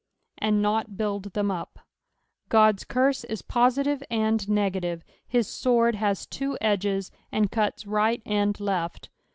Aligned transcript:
"And 0.39 0.63
not 0.63 0.93
baild 0.97 1.33
them 1.33 1.51
up." 1.51 1.77
Ood's 2.51 2.83
curse 2.85 3.23
is 3.25 3.43
positive 3.43 4.01
and 4.09 4.49
negative; 4.49 5.03
his 5.27 5.47
sword 5.47 5.93
has 5.93 6.25
two 6.25 6.57
edges, 6.59 7.11
and 7.31 7.51
cuts 7.51 7.85
right 7.85 8.23
and 8.25 8.59
left. 8.59 9.09